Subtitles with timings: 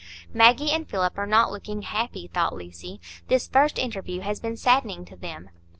[0.33, 5.05] "Maggie and Philip are not looking happy," thought Lucy; "this first interview has been saddening
[5.05, 5.51] to them."